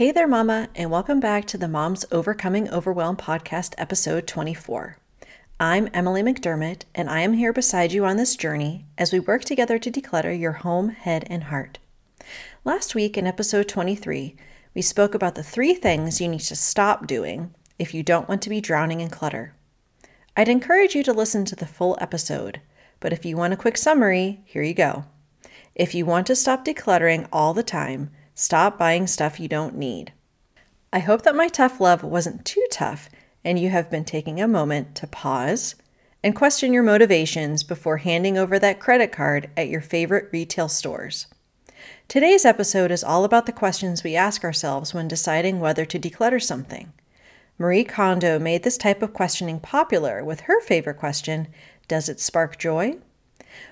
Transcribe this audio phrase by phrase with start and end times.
[0.00, 4.96] Hey there, Mama, and welcome back to the Moms Overcoming Overwhelm podcast, episode 24.
[5.60, 9.44] I'm Emily McDermott, and I am here beside you on this journey as we work
[9.44, 11.80] together to declutter your home, head, and heart.
[12.64, 14.36] Last week in episode 23,
[14.74, 18.40] we spoke about the three things you need to stop doing if you don't want
[18.40, 19.52] to be drowning in clutter.
[20.34, 22.62] I'd encourage you to listen to the full episode,
[23.00, 25.04] but if you want a quick summary, here you go.
[25.74, 28.08] If you want to stop decluttering all the time,
[28.40, 30.12] stop buying stuff you don't need.
[30.94, 33.10] I hope that my tough love wasn't too tough
[33.44, 35.74] and you have been taking a moment to pause
[36.22, 41.26] and question your motivations before handing over that credit card at your favorite retail stores.
[42.08, 46.42] Today's episode is all about the questions we ask ourselves when deciding whether to declutter
[46.42, 46.94] something.
[47.58, 51.48] Marie Kondo made this type of questioning popular with her favorite question
[51.88, 52.96] Does it spark joy?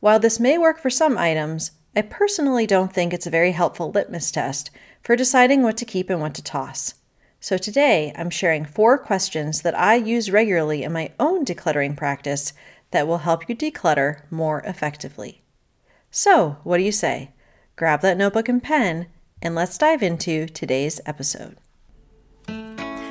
[0.00, 3.90] While this may work for some items, I personally don't think it's a very helpful
[3.90, 4.70] litmus test
[5.02, 6.94] for deciding what to keep and what to toss.
[7.40, 12.52] So today I'm sharing four questions that I use regularly in my own decluttering practice
[12.92, 15.42] that will help you declutter more effectively.
[16.12, 17.30] So, what do you say?
[17.76, 19.06] Grab that notebook and pen,
[19.42, 21.56] and let's dive into today's episode.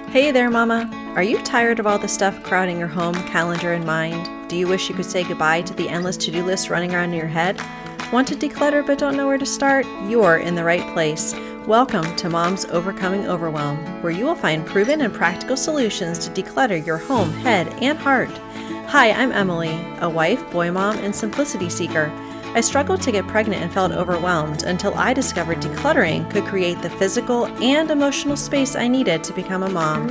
[0.09, 0.90] Hey there, Mama!
[1.16, 4.50] Are you tired of all the stuff crowding your home, calendar, and mind?
[4.50, 7.09] Do you wish you could say goodbye to the endless to do list running around
[7.09, 7.59] in your head?
[8.12, 9.86] Want to declutter but don't know where to start?
[10.08, 11.36] You're in the right place.
[11.68, 16.84] Welcome to Mom's Overcoming Overwhelm, where you will find proven and practical solutions to declutter
[16.84, 18.36] your home, head, and heart.
[18.88, 22.12] Hi, I'm Emily, a wife, boy mom, and simplicity seeker.
[22.56, 26.90] I struggled to get pregnant and felt overwhelmed until I discovered decluttering could create the
[26.90, 30.08] physical and emotional space I needed to become a mom.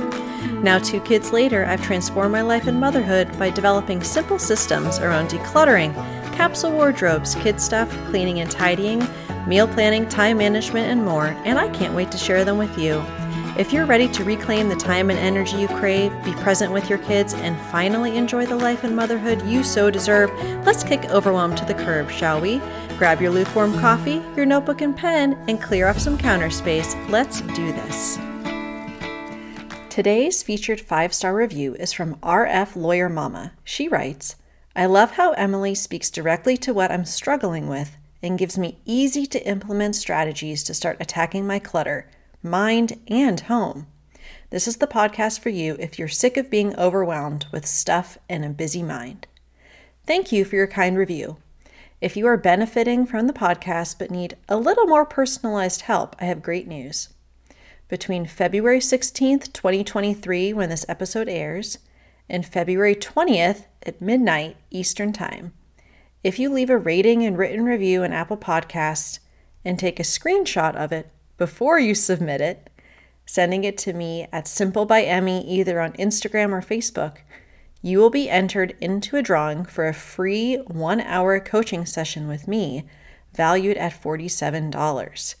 [0.63, 5.27] Now, two kids later, I've transformed my life and motherhood by developing simple systems around
[5.27, 5.93] decluttering
[6.39, 9.05] capsule wardrobes, kid stuff, cleaning and tidying,
[9.45, 13.03] meal planning, time management, and more, and I can't wait to share them with you.
[13.57, 16.99] If you're ready to reclaim the time and energy you crave, be present with your
[16.99, 20.31] kids, and finally enjoy the life and motherhood you so deserve,
[20.65, 22.61] let's kick overwhelm to the curb, shall we?
[22.97, 26.95] Grab your lukewarm coffee, your notebook and pen, and clear off some counter space.
[27.09, 28.17] Let's do this.
[29.89, 33.51] Today's featured five star review is from RF Lawyer Mama.
[33.65, 34.37] She writes,
[34.75, 39.25] I love how Emily speaks directly to what I'm struggling with and gives me easy
[39.25, 42.09] to implement strategies to start attacking my clutter,
[42.43, 43.87] mind and home.
[44.51, 48.45] This is the podcast for you if you're sick of being overwhelmed with stuff and
[48.45, 49.27] a busy mind.
[50.05, 51.37] Thank you for your kind review.
[51.99, 56.25] If you are benefiting from the podcast but need a little more personalized help, I
[56.25, 57.09] have great news.
[57.87, 61.79] Between February 16th, 2023, when this episode airs,
[62.29, 65.53] and February 20th at midnight Eastern Time.
[66.23, 69.19] If you leave a rating and written review in Apple Podcasts
[69.63, 72.69] and take a screenshot of it before you submit it,
[73.25, 77.17] sending it to me at Simple by Emmy either on Instagram or Facebook,
[77.81, 82.47] you will be entered into a drawing for a free one hour coaching session with
[82.47, 82.85] me,
[83.33, 85.35] valued at $47.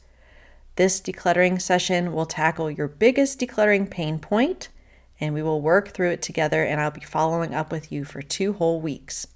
[0.77, 4.69] This decluttering session will tackle your biggest decluttering pain point
[5.19, 8.21] and we will work through it together, and I'll be following up with you for
[8.21, 9.27] two whole weeks.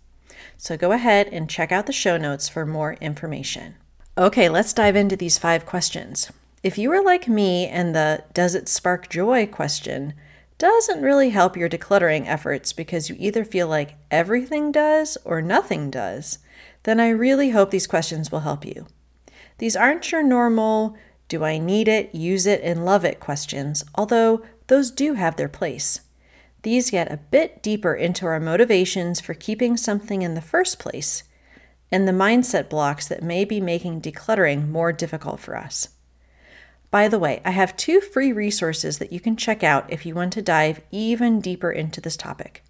[0.57, 3.75] So go ahead and check out the show notes for more information.
[4.17, 6.31] Okay, let's dive into these five questions.
[6.61, 10.13] If you are like me and the does it spark joy question
[10.57, 15.89] doesn't really help your decluttering efforts because you either feel like everything does or nothing
[15.91, 16.39] does,
[16.83, 18.85] then I really hope these questions will help you.
[19.57, 20.95] These aren't your normal,
[21.27, 25.50] do I need it, use it, and love it questions, although those do have their
[25.50, 26.01] place.
[26.62, 31.24] These get a bit deeper into our motivations for keeping something in the first place
[31.91, 35.90] and the mindset blocks that may be making decluttering more difficult for us.
[36.90, 40.16] By the way, I have two free resources that you can check out if you
[40.16, 42.63] want to dive even deeper into this topic.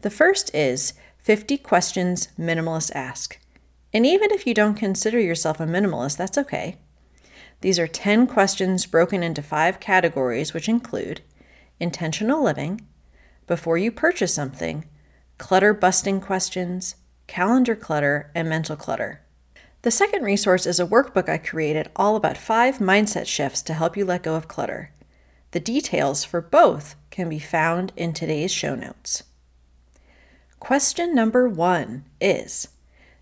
[0.00, 3.38] The first is 50 Questions Minimalists Ask.
[3.94, 6.76] And even if you don't consider yourself a minimalist, that's okay.
[7.60, 11.22] These are 10 questions broken into five categories, which include
[11.80, 12.80] intentional living,
[13.46, 14.84] before you purchase something,
[15.38, 16.96] clutter busting questions,
[17.26, 19.20] calendar clutter, and mental clutter.
[19.82, 23.96] The second resource is a workbook I created all about five mindset shifts to help
[23.96, 24.92] you let go of clutter.
[25.50, 29.24] The details for both can be found in today's show notes.
[30.58, 32.68] Question number one is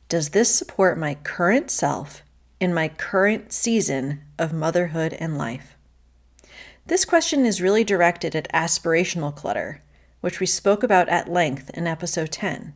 [0.08, 2.21] Does this support my current self
[2.62, 5.76] in my current season of motherhood and life?
[6.86, 9.82] This question is really directed at aspirational clutter,
[10.20, 12.72] which we spoke about at length in episode 10.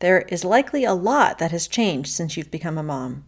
[0.00, 3.24] There is likely a lot that has changed since you've become a mom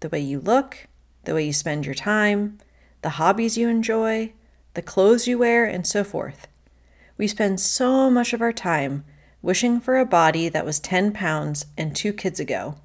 [0.00, 0.86] the way you look,
[1.24, 2.58] the way you spend your time,
[3.00, 4.34] the hobbies you enjoy,
[4.74, 6.48] the clothes you wear, and so forth.
[7.16, 9.04] We spend so much of our time
[9.40, 12.76] wishing for a body that was 10 pounds and two kids ago,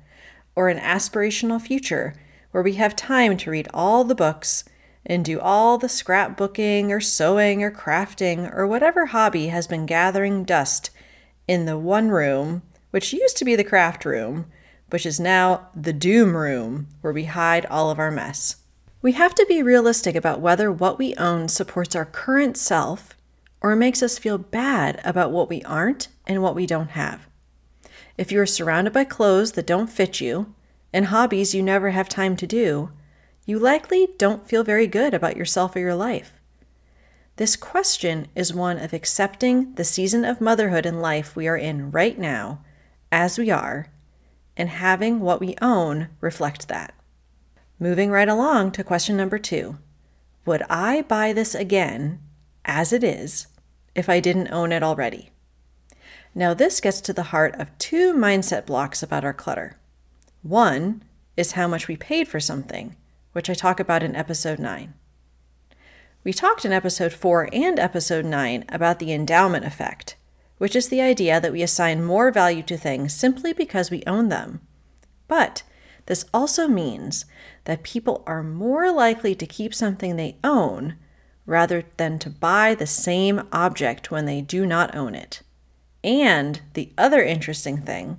[0.58, 2.16] or an aspirational future
[2.50, 4.64] where we have time to read all the books
[5.06, 10.44] and do all the scrapbooking or sewing or crafting or whatever hobby has been gathering
[10.44, 10.90] dust
[11.48, 14.48] in the one room, which used to be the craft room,
[14.90, 18.56] which is now the doom room where we hide all of our mess.
[19.00, 23.16] We have to be realistic about whether what we own supports our current self
[23.62, 27.28] or makes us feel bad about what we aren't and what we don't have.
[28.18, 30.56] If you are surrounded by clothes that don't fit you
[30.92, 32.92] and hobbies you never have time to do,
[33.46, 36.34] you likely don't feel very good about yourself or your life.
[37.36, 41.92] This question is one of accepting the season of motherhood and life we are in
[41.92, 42.62] right now,
[43.12, 43.88] as we are,
[44.58, 46.96] and having what we own reflect that.
[47.80, 49.78] Moving right along to question number two
[50.46, 52.20] Would I buy this again,
[52.66, 53.46] as it is,
[53.94, 55.30] if I didn't own it already?
[56.38, 59.76] Now, this gets to the heart of two mindset blocks about our clutter.
[60.44, 61.02] One
[61.36, 62.96] is how much we paid for something,
[63.32, 64.94] which I talk about in episode 9.
[66.24, 70.16] We talked in episode 4 and episode 9 about the endowment effect,
[70.60, 74.30] which is the idea that we assign more value to things simply because we own
[74.30, 74.62] them.
[75.28, 75.64] But
[76.06, 77.26] this also means
[77.64, 80.98] that people are more likely to keep something they own
[81.48, 85.42] rather than to buy the same object when they do not own it.
[86.08, 88.18] And the other interesting thing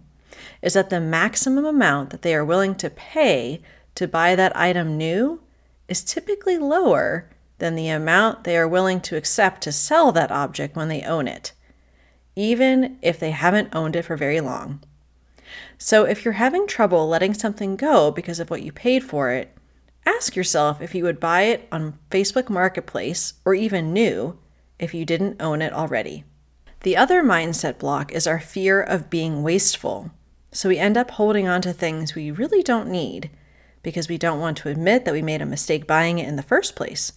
[0.61, 3.62] is that the maximum amount that they are willing to pay
[3.94, 5.40] to buy that item new
[5.88, 10.76] is typically lower than the amount they are willing to accept to sell that object
[10.76, 11.52] when they own it,
[12.37, 14.81] even if they haven't owned it for very long.
[15.79, 19.56] So, if you're having trouble letting something go because of what you paid for it,
[20.05, 24.38] ask yourself if you would buy it on Facebook Marketplace or even new
[24.79, 26.25] if you didn't own it already.
[26.82, 30.12] The other mindset block is our fear of being wasteful.
[30.52, 33.30] So we end up holding on to things we really don't need
[33.82, 36.42] because we don't want to admit that we made a mistake buying it in the
[36.42, 37.14] first place.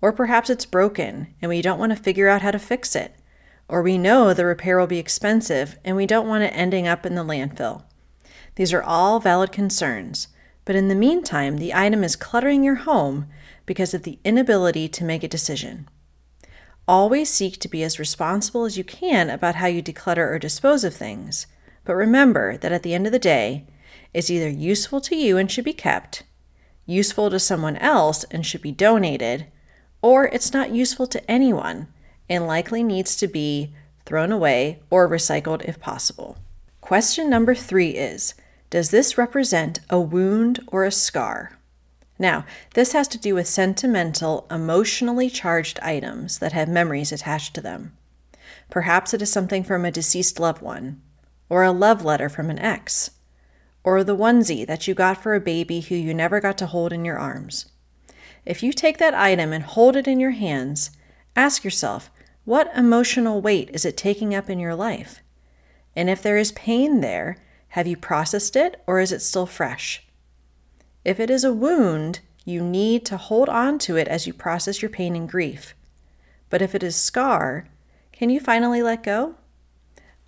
[0.00, 3.16] Or perhaps it's broken and we don't want to figure out how to fix it.
[3.68, 7.04] Or we know the repair will be expensive and we don't want it ending up
[7.04, 7.82] in the landfill.
[8.54, 10.28] These are all valid concerns,
[10.64, 13.26] but in the meantime, the item is cluttering your home
[13.66, 15.88] because of the inability to make a decision.
[16.88, 20.82] Always seek to be as responsible as you can about how you declutter or dispose
[20.82, 21.46] of things,
[21.84, 23.66] but remember that at the end of the day,
[24.12, 26.24] it's either useful to you and should be kept,
[26.84, 29.46] useful to someone else and should be donated,
[30.02, 31.86] or it's not useful to anyone
[32.28, 33.72] and likely needs to be
[34.04, 36.36] thrown away or recycled if possible.
[36.80, 38.34] Question number three is
[38.70, 41.58] Does this represent a wound or a scar?
[42.22, 47.60] Now, this has to do with sentimental, emotionally charged items that have memories attached to
[47.60, 47.96] them.
[48.70, 51.02] Perhaps it is something from a deceased loved one,
[51.48, 53.10] or a love letter from an ex,
[53.82, 56.92] or the onesie that you got for a baby who you never got to hold
[56.92, 57.66] in your arms.
[58.46, 60.92] If you take that item and hold it in your hands,
[61.34, 62.08] ask yourself,
[62.44, 65.24] what emotional weight is it taking up in your life?
[65.96, 67.38] And if there is pain there,
[67.70, 70.06] have you processed it or is it still fresh?
[71.04, 74.82] If it is a wound, you need to hold on to it as you process
[74.82, 75.74] your pain and grief.
[76.50, 77.66] But if it is scar,
[78.12, 79.34] can you finally let go?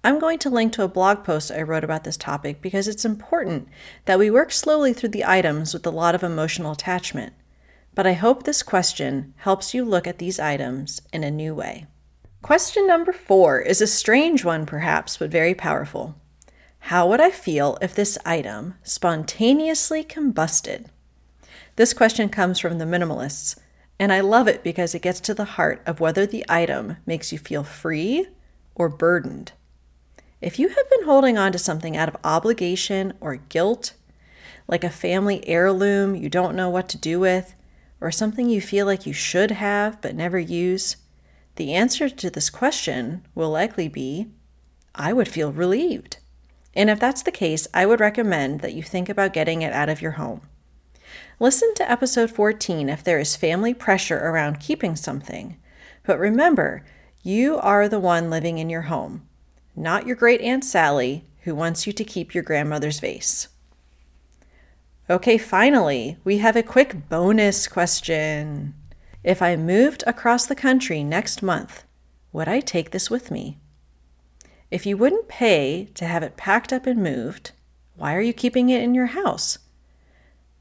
[0.03, 3.05] I'm going to link to a blog post I wrote about this topic because it's
[3.05, 3.69] important
[4.05, 7.33] that we work slowly through the items with a lot of emotional attachment.
[7.95, 11.87] But I hope this question helps you look at these items in a new way.
[12.43, 16.17] Question number four is a strange one, perhaps, but very powerful.
[16.89, 20.91] How would I feel if this item spontaneously combusted?
[21.77, 23.59] This question comes from the minimalists,
[23.99, 27.33] and I love it because it gets to the heart of whether the item makes
[27.33, 28.27] you feel free
[28.75, 29.53] or burdened.
[30.43, 33.95] If you have been holding on to something out of obligation or guilt,
[34.69, 37.55] like a family heirloom you don't know what to do with,
[37.99, 40.99] or something you feel like you should have but never use,
[41.57, 44.27] the answer to this question will likely be
[44.95, 46.19] I would feel relieved.
[46.77, 49.89] And if that's the case, I would recommend that you think about getting it out
[49.89, 50.43] of your home.
[51.39, 55.57] Listen to episode 14 if there is family pressure around keeping something.
[56.05, 56.85] But remember,
[57.23, 59.27] you are the one living in your home
[59.77, 63.49] not your great Aunt Sally, who wants you to keep your grandmother's vase.
[65.11, 68.75] Okay, finally, we have a quick bonus question.
[69.23, 71.85] If I moved across the country next month,
[72.33, 73.59] would I take this with me?
[74.75, 77.53] If you wouldn't pay to have it packed up and moved,
[77.95, 79.59] why are you keeping it in your house?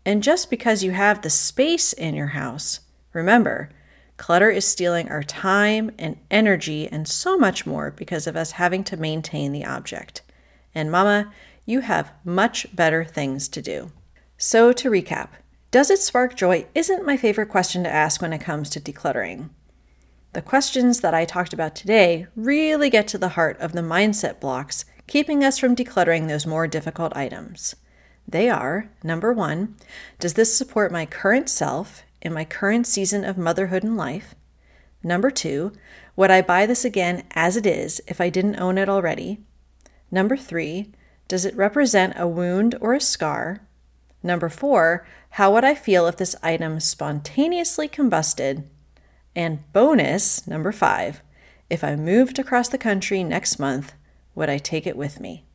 [0.05, 2.81] And just because you have the space in your house,
[3.13, 3.69] Remember,
[4.17, 8.83] clutter is stealing our time and energy and so much more because of us having
[8.85, 10.23] to maintain the object.
[10.73, 11.31] And, Mama,
[11.65, 13.91] you have much better things to do.
[14.37, 15.29] So, to recap,
[15.69, 19.49] does it spark joy isn't my favorite question to ask when it comes to decluttering.
[20.33, 24.39] The questions that I talked about today really get to the heart of the mindset
[24.39, 27.75] blocks keeping us from decluttering those more difficult items.
[28.27, 29.75] They are number one,
[30.19, 34.33] does this support my current self in my current season of motherhood and life?
[35.03, 35.71] Number two,
[36.15, 39.43] would I buy this again as it is if I didn't own it already?
[40.09, 40.93] Number three,
[41.27, 43.67] does it represent a wound or a scar?
[44.23, 48.63] Number four, how would I feel if this item spontaneously combusted?
[49.35, 51.21] And bonus, number five,
[51.69, 53.93] if I moved across the country next month,
[54.35, 55.45] would I take it with me?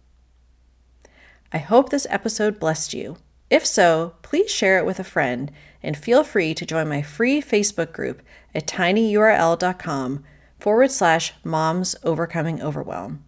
[1.52, 3.16] I hope this episode blessed you.
[3.50, 5.50] If so, please share it with a friend
[5.82, 8.20] and feel free to join my free Facebook group
[8.54, 10.24] at tinyurl.com
[10.58, 13.24] forward slash moms overcoming overwhelm.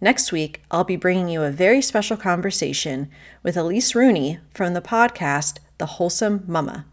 [0.00, 3.08] Next week, I'll be bringing you a very special conversation
[3.42, 6.86] with Elise Rooney from the podcast The Wholesome Mama.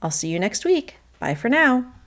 [0.00, 0.96] I'll see you next week.
[1.18, 1.97] Bye for now.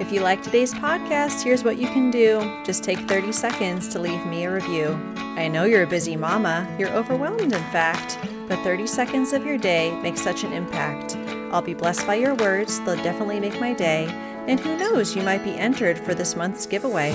[0.00, 2.40] If you like today's podcast, here's what you can do.
[2.64, 4.98] Just take 30 seconds to leave me a review.
[5.36, 9.58] I know you're a busy mama, you're overwhelmed, in fact, but 30 seconds of your
[9.58, 11.16] day makes such an impact.
[11.52, 14.06] I'll be blessed by your words, they'll definitely make my day.
[14.46, 17.10] And who knows, you might be entered for this month's giveaway.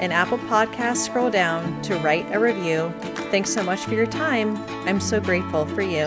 [0.00, 2.94] In Apple Podcasts, scroll down to write a review.
[3.32, 4.56] Thanks so much for your time.
[4.86, 6.06] I'm so grateful for you.